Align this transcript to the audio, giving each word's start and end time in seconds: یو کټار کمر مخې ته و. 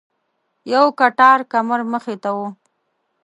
یو 0.73 0.85
کټار 0.99 1.39
کمر 1.51 1.79
مخې 1.91 2.15
ته 2.23 2.29
و. 2.35 2.37